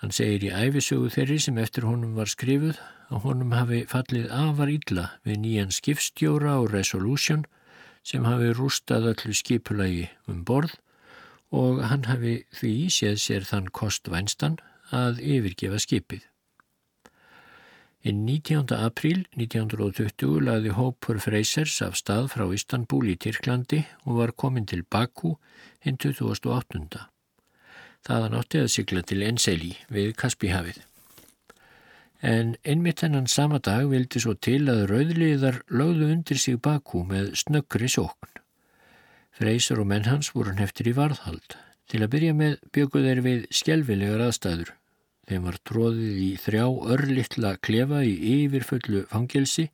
[0.03, 4.71] Hann segir í æfisögu þeirri sem eftir honum var skrifuð að honum hafi fallið afar
[4.73, 7.45] illa við nýjan skipstjóra og resolution
[8.03, 10.75] sem hafi rústað öllu skipulagi um borð
[11.53, 14.59] og hann hafi því séð sér þann kostvænstan
[14.93, 16.29] að yfirgefa skipið.
[18.03, 18.73] Í 19.
[18.75, 24.83] apríl 1920 laði hópur Freysers af stað frá Istanbul í Tyrklandi og var komin til
[24.83, 25.37] Baku
[25.85, 27.05] hinn 2008.
[28.03, 30.81] Þaðan átti að sigla til Enseli við Kaspíhafið.
[32.23, 37.37] En einmitt hennan sama dag vildi svo til að rauðliðar lögðu undir sig bakú með
[37.39, 38.31] snöggri sókn.
[39.33, 41.57] Freysur og menn hans voru neftir í varðhald.
[41.89, 44.73] Til að byrja með bjökuð þeir við skjelvilegar aðstæður.
[45.29, 49.71] Þeim var tróðið í þrjá örlittla klefa í yfirfullu fangelsi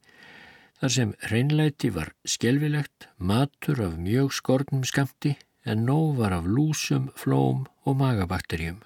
[0.78, 5.34] þar sem reynlæti var skjelvilegt, matur af mjög skornum skamti
[5.66, 8.78] en nóg var af lúsum, flóm og magabakterjum.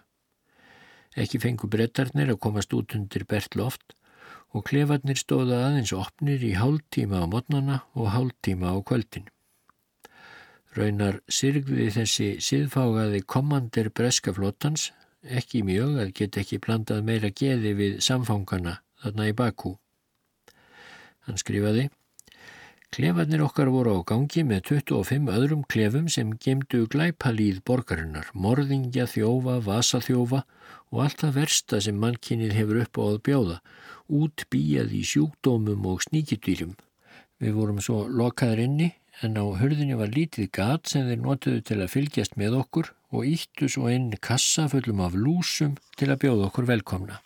[1.12, 3.92] Ekki fengu brettarnir að komast út undir bert loft
[4.56, 9.28] og klefarnir stóða aðeins opnir í hálftíma á modnana og hálftíma á kvöldin.
[10.72, 14.88] Raunar sirgði þessi siðfágaði kommandir breska flottans
[15.22, 19.74] ekki mjög að geta ekki blandað meira geði við samfangana þarna í Bakú.
[21.26, 21.90] Hann skrifaði
[22.92, 29.62] Klefarnir okkar voru á gangi með 25 öðrum klefum sem gemdu glæpalíð borgarinnar, morðingja, þjófa,
[29.64, 30.42] vasaþjófa
[30.92, 33.56] og allt það versta sem mannkinnið hefur upp á að bjóða,
[34.12, 36.74] út bíjað í sjúkdómum og sníkitýrum.
[37.40, 41.78] Við vorum svo lokaður inni en á hurðinni var lítið gat sem þeir notuðu til
[41.82, 46.48] að fylgjast með okkur og íttu svo inn kassa fullum af lúsum til að bjóða
[46.48, 47.20] okkur velkomna.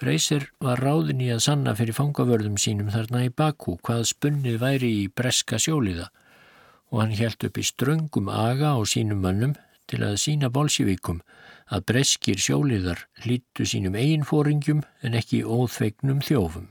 [0.00, 4.92] Freysir var ráðin í að sanna fyrir fangavörðum sínum þarna í Bakú hvað spunnið væri
[5.02, 6.08] í breska sjóliða
[6.88, 9.52] og hann helt upp í ströngum aga á sínum mönnum
[9.90, 11.20] til að sína bolsjevíkum
[11.68, 16.70] að breskir sjóliðar hlýttu sínum eigin fóringjum en ekki óþvegnum þjófum.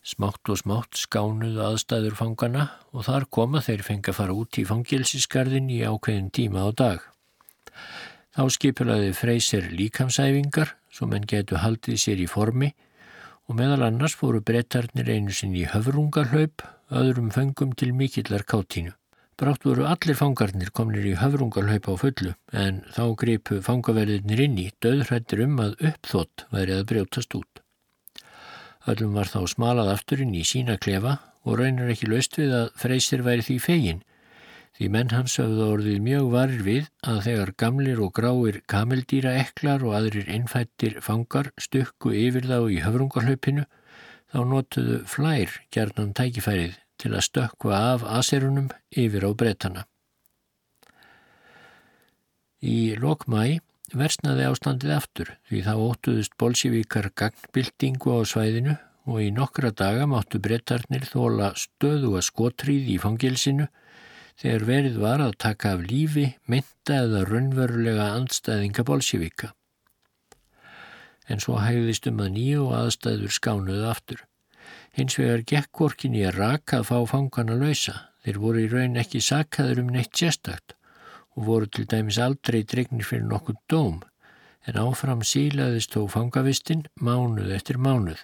[0.00, 4.64] Smátt og smátt skánuðu aðstæður fangana og þar koma þeir fengi að fara út í
[4.68, 7.02] fangilsisgarðin í ákveðin tíma á dag.
[8.32, 12.70] Þá skipulaði freysir líkamsæfingar svo menn getu haldið sér í formi
[13.50, 18.94] og meðal annars fóru brettarnir einu sinn í höfrungarhlaup, öðrum fengum til mikillar káttínu.
[19.40, 22.34] Brátt voru allir fangarnir komnir í höfrungarhlaup á fullu
[22.64, 27.62] en þá greipu fangaverðinir inn í döðhrættir um að uppþótt væri að brjótast út.
[28.88, 33.24] Öllum var þá smalað afturinn í sína klefa og raunir ekki löst við að freysir
[33.26, 34.00] væri því fegin.
[34.76, 39.84] Því menn hans höfðu orðið mjög varir við að þegar gamlir og gráir kameldýra eklar
[39.84, 43.66] og aðrir innfættir fangar stukku yfir þá í höfrungarhlaupinu
[44.32, 49.84] þá notuðu flær gerðnum tækifærið til að stökka af aserunum yfir á brettana.
[52.60, 53.60] Í lokmæi
[53.96, 58.76] versnaði ástandið aftur því þá óttuðust bolsjevíkar gagnbildingu á svæðinu
[59.10, 63.66] og í nokkra daga máttu brettarnir þóla stöðu að skotríð í fangilsinu
[64.40, 69.52] þegar verið var að taka af lífi, mynda eða raunverulega andstæðinga bolsjevíka.
[71.28, 74.24] En svo hægðist um að nýju aðstæður skánuðu aftur.
[74.96, 78.06] Hins vegar gekk korkin í að raka að fá fangana lausa.
[78.24, 80.74] Þeir voru í raun ekki sakkaður um neitt sérstakt
[81.40, 84.02] og voru til dæmis aldrei dregnir fyrir nokkuð dóm
[84.68, 88.20] en áfram sílaðist þó fangavistinn mánuð eftir mánuð.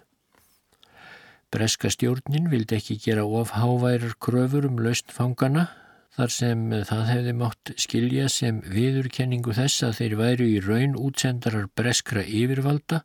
[1.48, 5.68] Breska stjórnin vildi ekki gera ofháværar kröfur um lausn fangana
[6.16, 11.70] þar sem það hefði mátt skilja sem viðurkenningu þess að þeir væru í raun útsendarar
[11.72, 13.02] breskra yfirvalda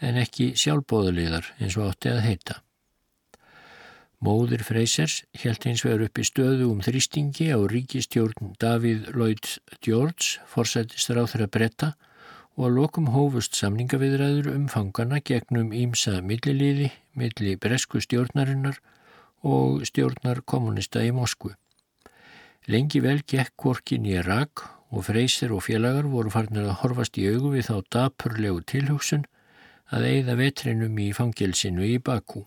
[0.00, 2.62] en ekki sjálfbóðulegar eins og átti að heita.
[4.22, 9.48] Móðir Freysers held eins vegar upp í stöðu um þrýstingi á ríkistjórn Davíð Lloyd
[9.82, 11.88] George, forsættist ráþra bretta
[12.54, 18.78] og að lokum hófust samningaviðræður um fangana gegnum ímsa milliliði, milli bresku stjórnarinnar
[19.42, 21.56] og stjórnar kommunista í Moskvu.
[22.70, 24.62] Lengi vel gekk korkin í Irak
[24.94, 29.26] og Freyser og félagar voru farnir að horfast í augu við þá dapurlegu tilhugsun
[29.90, 32.46] að eigða vetrinum í fangelsinu í Bakú.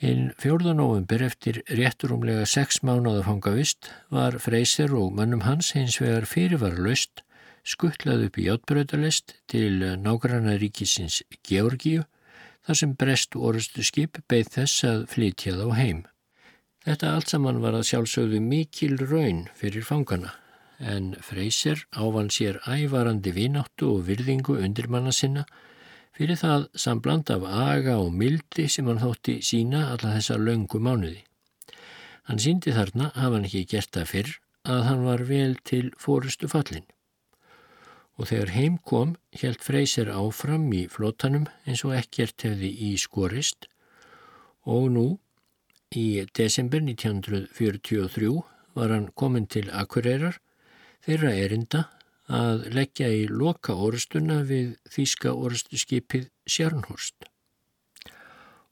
[0.00, 0.72] Hinn 4.
[0.72, 7.20] november eftir rétturumlega sex mánuða fangavist var Freyser og mannum hans hins vegar fyrirvarlaust
[7.68, 12.06] skuttlað upp í játbröðalest til nágranna ríkisins Georgíu
[12.64, 16.00] þar sem brest orustu skip beigð þess að flytja þá heim.
[16.88, 20.32] Þetta allt saman var að sjálfsögðu mikil raun fyrir fangana
[20.80, 25.44] en Freyser ávann sér ævarandi vináttu og virðingu undir manna sinna
[26.16, 31.22] fyrir það sambland af aga og mildi sem hann þótti sína alla þessa löngu mánuði.
[32.28, 34.32] Hann síndi þarna, hafa hann ekki gert það fyrr,
[34.68, 36.86] að hann var vel til fórustu fallin.
[38.20, 43.70] Og þegar heim kom, helt Freyser áfram í flótanum eins og ekkert hefði í skorist
[44.68, 45.06] og nú,
[45.96, 48.34] í desember 1943,
[48.76, 50.36] var hann komin til Akureyrar,
[51.02, 51.86] þeirra erinda
[52.30, 57.26] að leggja í loka orustuna við þýska orustuskipið Sjárnhorst.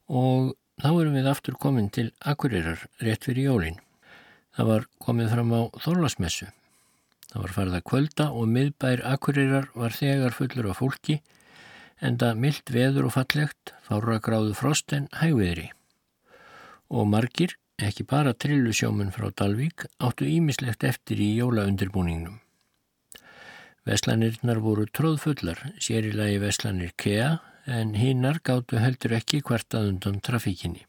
[0.07, 3.81] Og þá erum við aftur komin til Akureyrar rétt fyrir jólinn.
[4.55, 6.47] Það var komið fram á Þorlasmessu.
[7.29, 11.19] Það var farið að kvölda og miðbær Akureyrar var þegar fullur af fólki
[11.99, 15.69] enda myllt veður og fallegt, fára gráðu frost en hægviðri.
[16.89, 22.39] Og margir, ekki bara trillusjómun frá Dalvík, áttu ímislegt eftir í jólaundirbúningnum.
[23.89, 29.87] Veslanirnar voru tróðfullar, sér í lagi veslanir Kea, en hinnar gáttu heldur ekki hvert að
[29.95, 30.83] undan trafíkinni.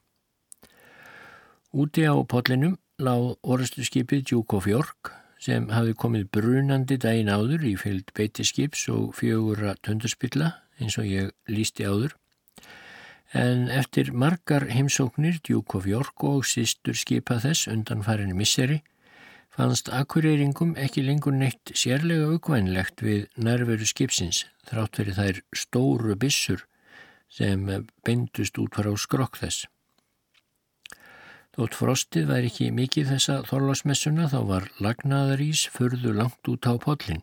[1.72, 7.64] Úti á potlinum láð orustu skipið Duke of York sem hafi komið brunandi daginn áður
[7.70, 12.18] í fylgd beitiskips og fjögura tundurspilla eins og ég lísti áður.
[13.32, 18.82] En eftir margar heimsóknir of York og sístur skipa þess undan farinni misseri
[19.60, 26.62] fannst akkurýringum ekki lengur neitt sérlega aukvænlegt við nærveru skipsins þrátt fyrir þær stóru bissur
[27.28, 27.66] sem
[28.06, 29.66] beindust út frá skrokk þess.
[31.52, 37.20] Þótt frostið væri ekki mikið þessa þorlasmessuna þá var lagnaðarís förðu langt út á podlinn.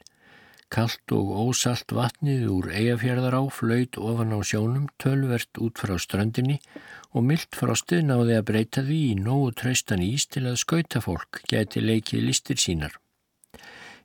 [0.68, 6.58] Kallt og ósalt vatnið úr eigafjörðar á flöyt ofan á sjónum tölvert út frá strandinni
[7.16, 11.40] og myllt frostið náði að breyta því í nógu traustan ís til að skauta fólk
[11.48, 12.98] geti leikið listir sínar.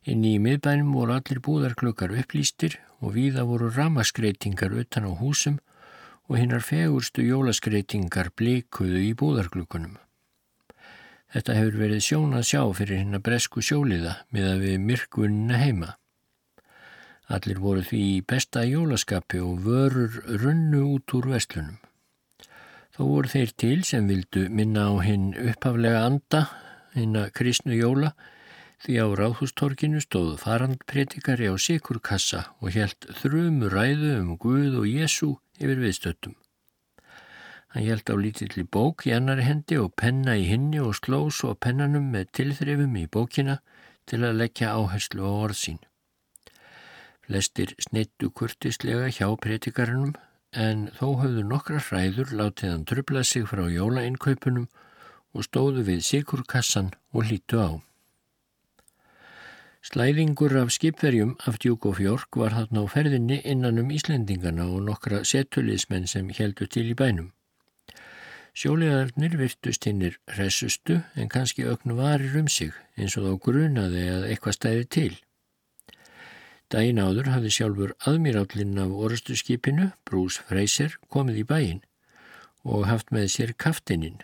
[0.07, 5.59] Inn í miðbænum voru allir búðarklökar upplýstir og víða voru ramaskreitingar utan á húsum
[6.27, 9.97] og hinnar fegurstu jólaskreitingar blikuðu í búðarklökunum.
[11.33, 15.59] Þetta hefur verið sjón að sjá fyrir hinn að bresku sjóliða með að við myrkvunna
[15.59, 15.95] heima.
[17.31, 21.79] Allir voru því í besta jólaskapi og vörur runnu út úr vestlunum.
[22.93, 26.43] Þó voru þeir til sem vildu minna á hinn upphaflega anda,
[26.93, 28.11] hinn að kristnu jóla,
[28.83, 35.29] því á ráðhústorkinu stóðu farandpredikari á sikurkassa og helt þrjumu ræðu um Guð og Jésu
[35.57, 36.35] yfir viðstöttum.
[37.73, 41.55] Hann hjælt á lítilli bók í annari hendi og penna í hinni og sló svo
[41.55, 43.57] pennanum með tilþrifum í bókina
[44.05, 45.79] til að leggja áherslu á orðsín.
[47.23, 50.13] Flestir snittu kurtislega hjá pretikarunum
[50.53, 54.67] en þó höfðu nokkra hræður látið hann trubla sig frá jólainnkaupunum
[55.33, 57.71] og stóðu við sikurkassan og hlítu á.
[59.83, 64.85] Slæðingur af skipverjum af Djúk og Fjörg var þarna á ferðinni innan um Íslendingana og
[64.87, 67.33] nokkra setulismenn sem heldu til í bænum.
[68.53, 74.27] Sjólegarnir virtust hinnir resustu en kannski ögnu varir um sig eins og þá grunaði að
[74.29, 75.13] eitthvað stæði til.
[76.73, 81.81] Dæin áður hafði sjálfur aðmírállinn af orustu skipinu, Brús Freyser, komið í bæin
[82.65, 84.21] og haft með sér kaftininn.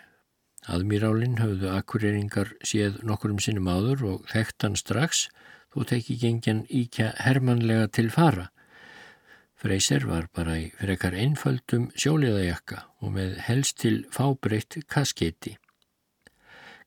[0.65, 5.27] Aðmírálinn hafðu akkureringar séð nokkurum sinnum áður og þekkt hann strax
[5.73, 8.49] þó teki gengjan íkja hermanlega til fara
[9.59, 15.57] Freyser var bara í frekar einföldum sjóliðajakka og með helst til fábreytt kasketi.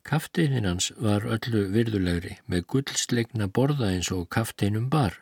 [0.08, 5.18] Kafteinin hans var öllu virðulegri með gullslegna borða eins og kafteinum bar.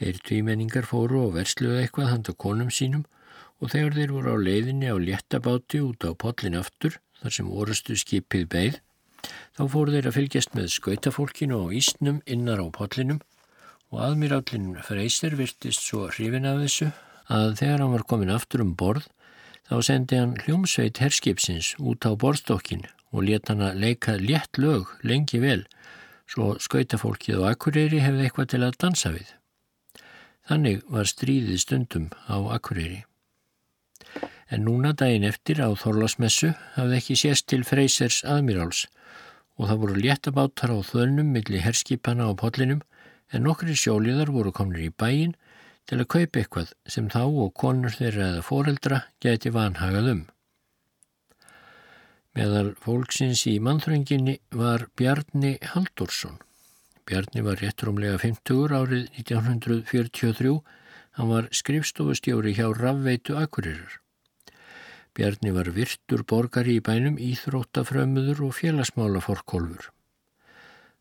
[0.00, 3.04] Þeir tvímenningar fóru og versluðu eitthvað handa konum sínum
[3.60, 7.96] og þegar þeir voru á leiðinni á léttabáti út á pollin aftur, þar sem orustu
[8.00, 8.78] skipið beigð,
[9.52, 13.20] þá fóru þeir að fylgjast með skautafólkinu á ísnum innar á pollinum
[13.90, 16.88] og aðmýrallin Freyser virtist svo hrifin af þessu
[17.30, 19.10] að þegar hann var komin aftur um borð
[19.68, 24.94] þá sendi hann hljómsveit herskipsins út á borðstokkin og let hann að leika létt lög
[25.06, 25.64] lengi vel
[26.30, 29.28] svo skautafólkið og akkurýri hefði eitthvað til að dansa við.
[30.50, 33.04] Þannig var stríðið stundum á akkurýri.
[34.50, 38.88] En núna daginn eftir á Þorlásmessu hafði ekki sést til Freysers aðmýráls
[39.54, 42.82] og það voru léttabátar á þölnum millir herskipana á podlinum
[43.30, 45.36] en nokkri sjóliðar voru komnir í bæin
[45.86, 50.26] til að kaupa eitthvað sem þá og konur þeirra eða foreldra geti vanhagað um.
[52.34, 56.42] Meðal fólksins í mannþrönginni var Bjarni Haldursson.
[57.10, 60.52] Bjarni var réttrumlega 50 árið 1943.
[61.18, 63.96] Hann var skrifstofustjóri hjá Rafveitu Akureyrar.
[65.18, 69.90] Bjarni var virtur borgari í bænum, íþróttafrömmuður og félagsmála forkólfur.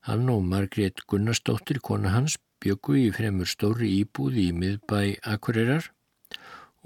[0.09, 5.91] Hann og Margrét Gunnarsdóttir, kona hans, byggu í fremur stóri íbúð í miðbæ Akureyrar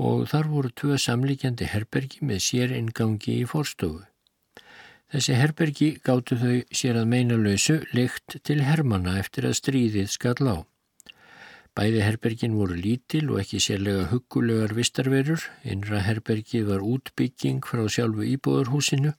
[0.03, 4.03] og þar voru tvö samlíkjandi herbergi með sér ingangi í fórstofu.
[5.13, 10.47] Þessi herbergi gáttu þau sér að meina lausu leikt til hermana eftir að stríðið skall
[10.49, 10.57] á.
[11.77, 18.25] Bæði herbergin voru lítil og ekki sérlega huggulegar vistarverur, innra herbergi var útbygging frá sjálfu
[18.31, 19.13] íbúðarhúsinu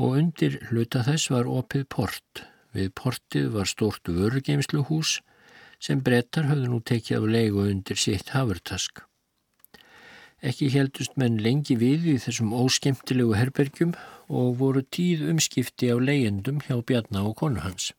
[0.00, 2.46] og undir hluta þess var opið port.
[2.72, 5.18] Við portið var stort vörugeimsluhús
[5.76, 9.04] sem brettar höfðu nú tekið af leigu undir sitt hafurtask.
[10.42, 13.92] Ekki heldust menn lengi við í þessum óskemtilegu herbergjum
[14.26, 17.92] og voru tíð umskipti af leyendum hjá Bjarná og konu hans.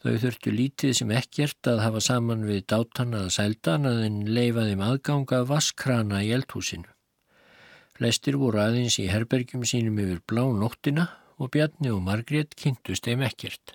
[0.00, 4.84] Þau þurftu lítið sem ekkert að hafa saman við dátana að sældan að þeim leifaðum
[4.84, 6.88] aðganga vaskrana í eldhúsinu.
[7.96, 11.06] Flestir voru aðeins í herbergjum sínum yfir blá nóttina
[11.40, 13.74] og Bjarni og Margrét kynntust þeim ekkert.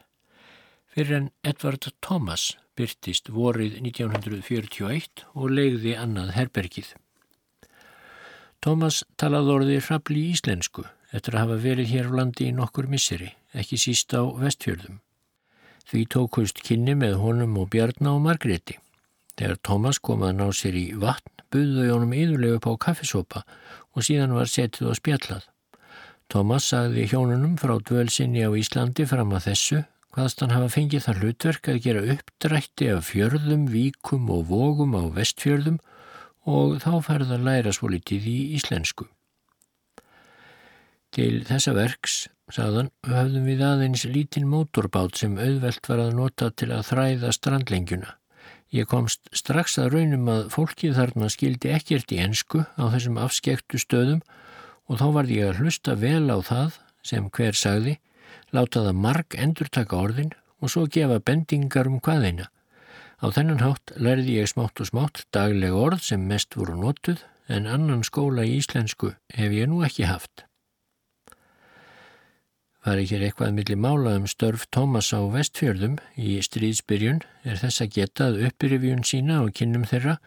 [0.93, 6.93] Fyrir en Edvard Thomas byrtist vorið 1941 og legði annað herbergið.
[8.66, 12.88] Thomas talaði orðið hrabli í íslensku eftir að hafa verið hér á landi í nokkur
[12.89, 14.95] misseri, ekki síst á vestfjörðum.
[15.86, 18.80] Því tókust kynni með honum og Bjarni og Margréti.
[19.38, 23.45] Þegar Thomas kom að ná sér í vatn, buðuði honum yðurlega upp á kaffisopa
[23.93, 25.45] og síðan var setið og spjallað.
[26.34, 29.84] Thomas sagði hjónunum frá dvölsinni á Íslandi fram að þessu
[30.18, 35.05] hvaðst hann hafa fengið það hlutverk að gera uppdrætti af fjörðum, víkum og vógum á
[35.13, 35.78] vestfjörðum
[36.45, 39.07] og þá færða læra svo litið í íslensku.
[41.15, 46.69] Til þessa verks sagðan, höfðum við aðeins lítinn mótorbát sem auðvelt var að nota til
[46.75, 48.15] að þræða strandlengjuna.
[48.75, 53.79] Ég komst strax að raunum að fólkið þarna skildi ekkert í ensku á þessum afskektu
[53.81, 54.21] stöðum
[54.89, 57.95] og þá var ég að hlusta vel á það sem hver sagði,
[58.53, 62.49] láta það marg endurtaka orðin og svo gefa bendingar um hvaðeina.
[63.24, 67.70] Á þennan hátt lærði ég smátt og smátt daglega orð sem mest voru notuð en
[67.70, 70.43] annan skóla í íslensku hef ég nú ekki haft.
[72.86, 77.95] Var ekki eitthvað millir mála um störf Tómas á vestfjörðum í stríðsbyrjun er þess að
[77.95, 80.20] geta að uppirifjun sína og kynnum þeirra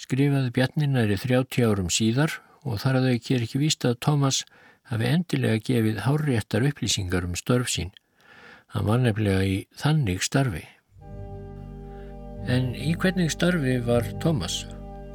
[0.00, 4.42] skrifaði Bjarninæri 30 árum síðar og þar að þau ker ekki víst að Tómas
[4.90, 7.94] hafi endilega gefið háréttar upplýsingar um störf sín.
[8.74, 10.66] Hann var nefnilega í þannig starfi.
[12.48, 14.62] En í hvernig starfi var Tómas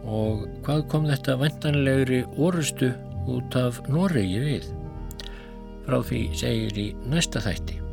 [0.06, 2.92] og hvað kom þetta vantanlegri orustu
[3.32, 4.70] út af Noregi við?
[5.88, 7.85] Frá því segir í næsta þætti.